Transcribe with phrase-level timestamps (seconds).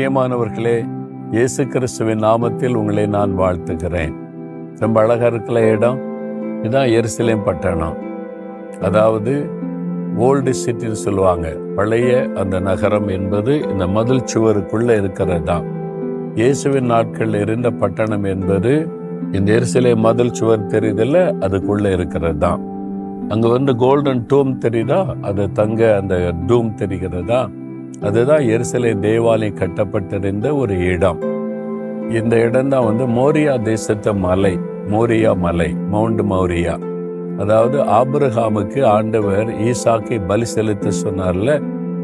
[0.00, 0.88] பிரியமானவர்களே
[1.30, 4.14] இயேசு கிறிஸ்துவின் நாமத்தில் உங்களை நான் வாழ்த்துகிறேன்.
[4.76, 5.98] ரொம்ப அழகாக இருக்கிற இடம்.
[6.58, 7.96] இதுதான் எருசலேம் பட்டணம்.
[8.80, 9.50] அதாவது
[10.18, 11.56] ஓல்டு சிட்டின்னு சொல்லுவாங்க.
[11.76, 15.64] பழைய அந்த நகரம் என்பது இந்த மதில் சுவருக்குள்ள இருக்கிறது தான்.
[16.34, 18.88] இயேசுவின் நாட்களில் இருந்த பட்டணம் என்பது
[19.32, 21.34] இந்த எரிசிலை மதில் சுவர் தெரியுதில்ல?
[21.40, 22.60] அதுக்குள்ள இருக்கிறது தான்.
[23.28, 25.20] அங்கே வந்து கோல்டன் டூம் தெரியுதா?
[25.20, 27.48] அது தங்க அந்த டூம் தெரிகிறதா
[27.98, 31.20] அதுதான் எருசலே தேவாலயம் கட்டப்பட்டிருந்த ஒரு இடம்.
[32.08, 34.58] இந்த இடம் தான் வந்து மோரியா தேசத்து மலை
[34.88, 36.78] மோரியா மலை மவுண்ட் மௌரியா.
[37.38, 41.50] அதாவது ஆபிரகாமுக்கு ஆண்டவர் ஈசாக்கை பலி செலுத்த சொன்னார்ல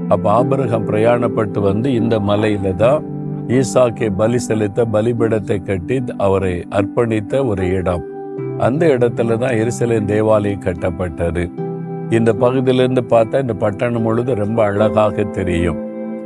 [0.08, 3.04] அப்ப ஆபிரகாம் பிரயாணப்பட்டு வந்து இந்த மலையில தான்
[3.48, 8.04] ஈசாக்கை பலி செலுத்த பலிபீடத்தை கட்டி அவரை அர்ப்பணித்த ஒரு இடம்.
[8.58, 11.44] அந்த இடத்துல தான் எரிசலின் தேவாலயம் கட்டப்பட்டது.
[12.10, 15.78] இந்த பகுதியிலிருந்து பார்த்தா இந்த பட்டணம் முழுது ரொம்ப அழகாக தெரியும்.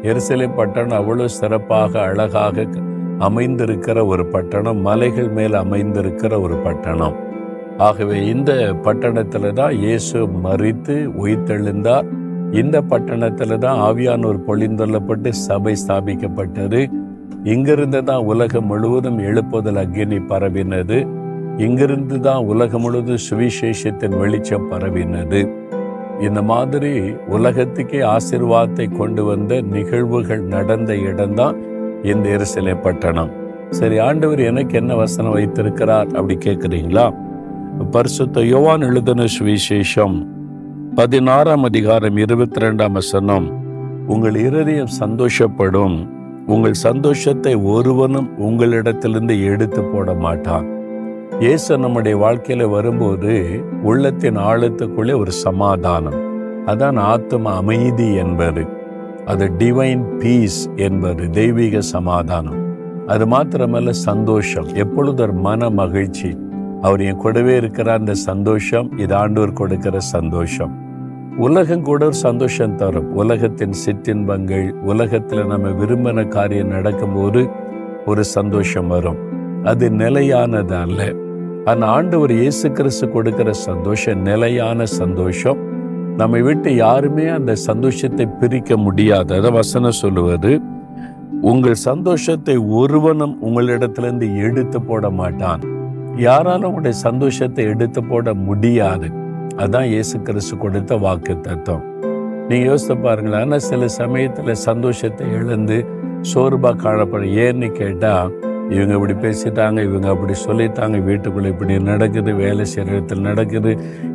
[0.03, 2.67] எரிசலை பட்டணம் அவ்வளவு சிறப்பாக அழகாக
[3.19, 7.17] அமைந்திருக்கிற ஒரு பட்டணம் மலைகள் மேல் அமைந்திருக்கிற ஒரு பட்டணம்.
[7.79, 12.07] ஆகவே இந்த பட்டணத்தில் தான் இயேசு மறித்து உயிர்த்தெழுந்தார்.
[12.51, 16.89] இந்த பட்டணத்தில் தான் ஆவியானூர் பொழிந்தொள்ளப்பட்டு சபை ஸ்தாபிக்கப்பட்டது.
[17.45, 21.07] இங்கிருந்து தான் உலகம் முழுவதும் எழுப்புதல் அக்னி பரவினது.
[21.57, 25.59] இங்கிருந்து தான் உலகம் முழுவதும் சுவிசேஷத்தின் வெளிச்சம் பரவினது.
[26.21, 31.57] இந்த மாதிரி உலகத்துக்கே ஆசிர்வாதத்தை கொண்டு வந்த நிகழ்வுகள் நடந்த இடம்தான்
[32.03, 33.31] இந்த எரிசிலை பட்டணம்.
[33.71, 37.15] சரி ஆண்டவர் எனக்கு என்ன வசனம் வைத்திருக்கிறார் அப்படி கேட்குறீங்களா?
[37.91, 40.27] பரிசுத்த யோவான் எழுதின சுவிசேஷம்
[40.95, 43.47] பதினாறாம் அதிகாரம் இருபத்தி ரெண்டாம் வசனம்.
[44.07, 46.09] உங்கள் இருதயம் சந்தோஷப்படும்
[46.47, 50.67] உங்கள் சந்தோஷத்தை ஒருவனும் உங்களிடத்திலிருந்து எடுத்து போட மாட்டான்.
[51.41, 56.19] இயேசு நம்முடைய வாழ்க்கையில் வரும்போது உள்ளத்தின் ஆழத்துக்குள்ளே ஒரு சமாதானம்.
[56.67, 58.67] அதான் ஆத்ம அமைதி என்பது.
[59.25, 62.77] அது டிவைன் பீஸ் என்பது தெய்வீக சமாதானம்.
[63.07, 64.67] அது மாத்திரமல்ல சந்தோஷம்.
[64.75, 66.39] எப்பொழுது ஒரு மன மகிழ்ச்சி.
[66.81, 70.79] அவர் என் கூடவே இருக்கிற அந்த சந்தோஷம் இது ஆண்டவர் கொடுக்கிற சந்தோஷம்.
[71.39, 73.15] உலகம் கூட ஒரு சந்தோஷம் தரும்.
[73.15, 77.49] உலகத்தின் சிற்றின்பங்கள் உலகத்தில் நம்ம விரும்பின காரியம் நடக்கும்போது
[78.07, 79.19] ஒரு சந்தோஷம் வரும்.
[79.63, 81.13] அது நிலையானது அல்ல.
[81.69, 85.59] அந்த ஆண்டவர் இயேசு கிறிஸ்து கொடுக்கிற சந்தோஷம் நிலையான சந்தோஷம்.
[86.17, 89.31] நம்மை விட்டு யாருமே அந்த சந்தோஷத்தை பிரிக்க முடியாது.
[89.35, 90.53] அதை வசனம் சொல்லுவது
[91.51, 95.63] உங்கள் சந்தோஷத்தை ஒருவனும் உங்களிடத்திலிருந்து எடுத்து போட மாட்டான்.
[96.27, 99.09] யாராலும் உங்களுடைய சந்தோஷத்தை எடுத்து போட முடியாது.
[99.63, 101.87] அதான் இயேசு கிறிஸ்து கொடுத்த வாக்கு தத்துவம்
[102.49, 105.79] நீங்க யோசித்து பாருங்களேன் ஆனால் சில சமயத்துல சந்தோஷத்தை இழந்து
[106.33, 107.35] சோர்வா காணப்படும்.
[107.45, 108.31] ஏன்னு கேட்டால்
[108.75, 113.73] இவங்க இப்படி பேசிட்டாங்க இவங்க அப்படி சொல்லிட்டாங்க வீட்டுக்குள்ளே இப்படி நடக்குது வேலை செய்கிற இடத்துல நடக்குது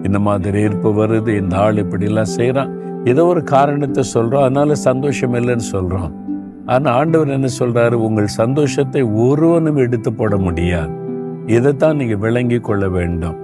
[0.08, 2.72] இந்த மாதிரி ஈர்ப்பு வருது இந்த ஆள் இப்படிலாம் செய்கிறான்
[3.12, 6.14] ஏதோ ஒரு காரணத்தை சொல்கிறோம் அதனால் சந்தோஷம் இல்லைன்னு சொல்கிறோம்
[6.66, 10.94] ஆனால் ஆண்டவர் என்ன சொல்கிறாரு உங்கள் சந்தோஷத்தை ஒருவனும் எடுத்து போட முடியாது.
[11.46, 13.36] இதைத்தான் நீங்கள் விளங்கி கொள்ள வேண்டும்.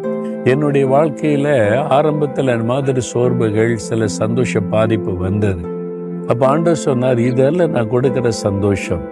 [0.44, 1.52] என்னுடைய வாழ்க்கையில்
[1.98, 5.64] ஆரம்பத்தில் அந்த மாதிரி சோர்வுகள் சில சந்தோஷ பாதிப்பு வந்தது.
[6.30, 9.04] அப்போ ஆண்டவர் சொன்னார் இதெல்லாம் நான் கொடுக்குற சந்தோஷம்.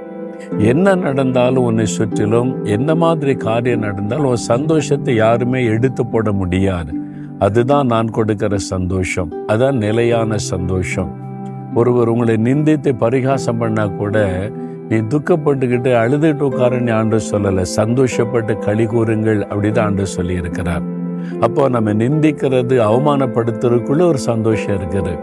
[0.58, 6.94] என்ன நடந்தாலும் உன்னை சுற்றிலும் என்ன மாதிரி காரியம் நடந்தாலும் உன் சந்தோஷத்தை யாருமே எடுத்து போட முடியாது.
[7.40, 9.32] அதுதான் நான் கொடுக்கிற சந்தோஷம்.
[9.48, 11.12] அதான் நிலையான சந்தோஷம்.
[11.76, 14.18] ஒருவர் உங்களை நிந்தித்து பரிகாசம் பண்ணா கூட
[14.90, 17.66] நீ துக்கப்பட்டுக்கிட்டு அழுதுட்டு உட்காரன்னு ஆண்டு சொல்லலை.
[17.76, 20.86] சந்தோஷப்பட்டு களி கூறுங்கள் அப்படிதான் ஆண்டு சொல்லி இருக்கிறார்
[21.42, 25.20] அப்போ நம்ம நிந்திக்கிறது அவமானப்படுத்துறதுக்குள்ள ஒரு சந்தோஷம் இருக்குது.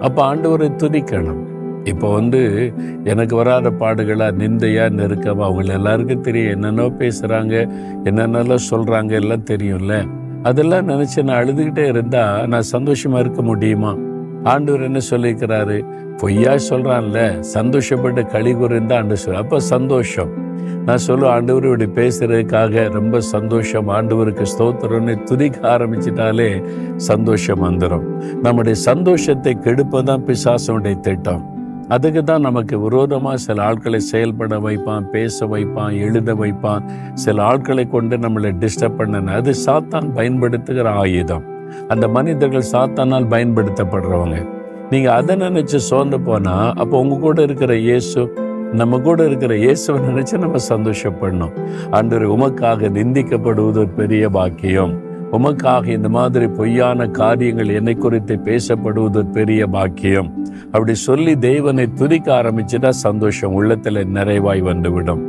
[0.00, 1.42] அப்போ ஆண்டவரை துதிக்கணும்.
[1.84, 2.72] இப்போ வந்து
[3.04, 7.70] எனக்கு வராத பாடுகளா நிந்தையா நெருக்கமா அவங்க எல்லாருக்கும் தெரியும் என்னென்னோ பேசுகிறாங்க
[8.04, 10.06] என்னென்னலாம் சொல்கிறாங்க எல்லாம் தெரியும்ல.
[10.42, 13.96] அதெல்லாம் நினச்சி நான் அழுதுகிட்டே இருந்தா நான் சந்தோஷமா இருக்க முடியுமா?
[14.42, 15.84] ஆண்டவர் என்ன சொல்லியிருக்கிறாரு?
[16.16, 19.34] பொய்யா சொல்கிறான்ல சந்தோஷப்பட்டு களி கூறுந்தா ஆண்டு சொல்.
[19.34, 20.42] அப்போ சந்தோஷம்.
[20.84, 23.88] நான் சொல்லுவேன் ஆண்டவர் இப்படி பேசுறதுக்காக ரொம்ப சந்தோஷம்.
[23.88, 26.64] ஆண்டவருக்கு ஸ்தோத்திரம்னு துதிக்க ஆரம்பிச்சிட்டாலே
[26.96, 28.06] சந்தோஷம் வந்துடும்
[28.42, 31.53] நம்முடைய சந்தோஷத்தை கெடுப்பதான் பிசாசனுடைய திட்டம்.
[31.88, 36.82] அதுக்கு தான் நமக்கு விரோதமாக சில ஆட்களை செயல்பட வைப்பான் பேச வைப்பான் எழுத வைப்பான்.
[37.14, 41.44] சில ஆட்களை கொண்டு நம்மளை டிஸ்டர்ப் பண்ணன அது சாத்தான் பயன்படுத்துகிற ஆயுதம்.
[41.88, 44.46] அந்த மனிதர்கள் சாத்தானால் பயன்படுத்தப்படுறவங்க.
[44.90, 48.32] நீங்கள் அதை நினச்சி சோர்ந்து போனால் அப்போ உங்கள் கூட இருக்கிற இயேசு
[48.72, 51.52] நம்ம கூட இருக்கிற இயேசுவை நினச்சி நம்ம சந்தோஷப்படணும்.
[51.90, 55.03] அன்று உமக்காக நிந்திக்கப்படுவது ஒரு பெரிய பாக்கியம்.
[55.36, 60.28] உமக்காக இந்த மாதிரி பொய்யான காரியங்கள் என்னை குறித்து பேசப்படுவது பெரிய பாக்கியம்.
[60.64, 65.22] அப்படி சொல்லி தெய்வனை துதிக்க ஆரம்பிச்சுட்டா சந்தோஷம் உள்ளத்துல நிறைவாய் வந்துவிடும்.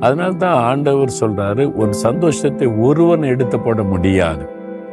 [0.00, 4.44] அதனால தான் ஆண்டவர் சொல்றாரு உன் சந்தோஷத்தை ஒருவன் எடுத்து போட முடியாது.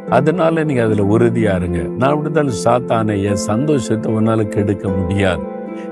[0.10, 1.82] அதனால நீங்க அதுல உறுதியா இருங்க.
[1.98, 5.44] நான் அப்படித்தான் சாத்தானே என் சந்தோஷத்தை உன்னால கெடுக்க முடியாது.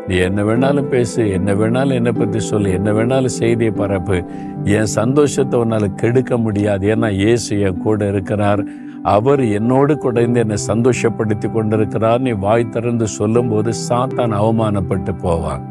[0.07, 4.23] நீ என்ன வேணாலும் பேசு என்ன வேணாலும் என்னை பற்றி சொல்லு என்ன வேணாலும் செய்தியை பரப்பு.
[4.63, 6.95] என் சந்தோஷத்தை உன்னால் கெடுக்க முடியாது.
[6.95, 8.63] ஏன்னா இயேசு என் கூட இருக்கிறார்.
[9.03, 12.21] அவர் என்னோடு குடைந்து என்னை சந்தோஷப்படுத்தி கொண்டிருக்கிறார்.
[12.21, 15.63] நீ வாய் திறந்து சொல்லும்போது சாத்தான் அவமானப்பட்டு போவான்.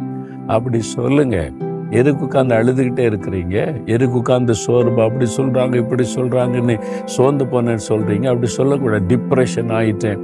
[0.47, 1.51] அப்படி சொல்லுங்க.
[1.91, 3.87] எதுக்கு உட்காந்து அழுதுகிட்டே இருக்கிறீங்க?
[3.87, 5.03] எதுக்கு உட்காந்து சோர்வு?
[5.03, 8.27] அப்படி சொல்றாங்க இப்படி சொல்றாங்கன்னு சோர்ந்து போனேன்னு சொல்றீங்க.
[8.27, 9.17] அப்படி சொல்லக்கூடாது.
[9.17, 10.21] டிப்ரெஷன் ஆயிட்டேன்.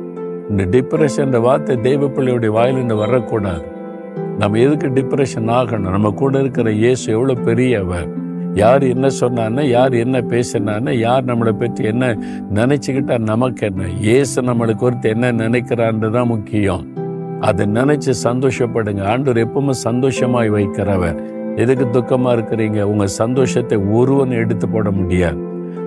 [0.50, 3.76] இந்த டிப்ரெஷன் வார்த்தை தெய்வ பிள்ளையுடைய வாயிலிருந்து வரக்கூடாது.
[4.40, 5.90] நம்ம எதுக்கு டிப்ரெஷன் ஆகணும்?
[5.90, 8.08] நம்ம கூட இருக்கிற இயேசு எவ்வளோ பெரியவர்?
[8.54, 12.16] யார் என்ன சொன்னான்னு யார் என்ன பேசினான்னு யார் நம்மளை பற்றி என்ன
[12.54, 13.88] நினச்சிக்கிட்டா நமக்கு என்ன?
[14.00, 16.84] இயேசு நம்மளுக்கு குறித்து என்ன நினைக்கிறான்னு தான் முக்கியம்.
[17.40, 19.02] அதை நினைச்சு சந்தோஷப்படுங்க.
[19.02, 21.18] ஆண்டவர் எப்பவுமே சந்தோஷமாய் வைக்கிறவர்.
[21.56, 22.82] எதுக்கு துக்கமாக இருக்கிறீங்க?
[22.82, 25.40] உங்கள் சந்தோஷத்தை ஒருவன் எடுத்து போட முடியாது.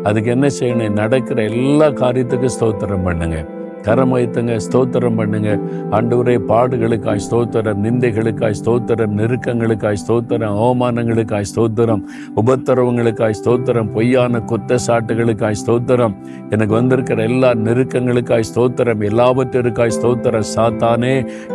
[0.04, 1.00] அதுக்கு என்ன செய்யணும்?
[1.02, 3.48] நடக்கிற எல்லா காரியத்துக்கும் ஸ்தோத்திரம் பண்ணுங்கள்
[3.88, 5.52] கரம் வைத்துங்க ஸ்தோத்திரம் பண்ணுங்க.
[5.98, 12.04] ஆண்டவரே பாடுகளுக்காய் ஸ்தோத்திரம் நிந்தைகளுக்காய் ஸ்தோத்திரம் நெருக்கங்களுக்காய் ஸ்தோத்திரம் அவமானங்களுக்காய் ஸ்தோத்திரம்
[12.42, 16.16] உபத்திரவங்களுக்காய் ஸ்தோத்திரம் பொய்யான குத்தசாட்டுகளுக்காய் ஸ்தோத்திரம்.
[16.54, 20.48] எனக்கு வந்திருக்கிற எல்லா நெருக்கங்களுக்காய் ஸ்தோத்திரம் எல்லாவற்றிற்காய் ஸ்தோத்திரம்.
[20.56, 21.14] சாத்தானே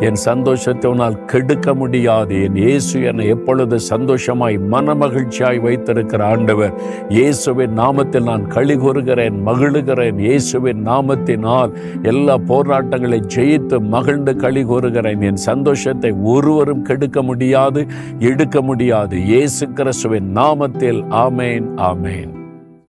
[0.08, 2.34] என் சந்தோஷத்தை உன்னால் கெடுக்க முடியாது.
[2.46, 6.75] என் இயேசு என்னை எப்பொழுது சந்தோஷமாய் மனமகிழ்ச்சியாய் வைத்திருக்கிற ஆண்டவர்
[7.17, 10.19] இயேசுவின் நாமத்தில் நான் களி கூறுகிறேன் மகிழுகிறேன்.
[10.29, 11.72] இயேசுவின் நாமத்தினால்
[12.16, 15.20] எல்லா போராட்டங்களை ஜெயித்து மகிழ்ந்து களி கூறுகிறேன்.
[15.20, 17.82] என் சந்தோஷத்தை ஒருவரும் கெடுக்க முடியாது
[18.32, 19.16] எடுக்க முடியாது.
[19.24, 22.32] இயேசு கிறிஸ்துவின் நாமத்தில் ஆமேன் ஆமேன்.